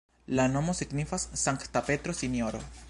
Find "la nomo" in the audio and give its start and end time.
0.39-0.73